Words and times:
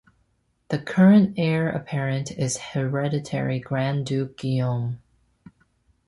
The 0.69 0.79
current 0.79 1.35
heir 1.37 1.69
apparent 1.69 2.31
is 2.31 2.57
Hereditary 2.57 3.59
Grand 3.59 4.03
Duke 4.07 4.35
Guillaume. 4.35 4.99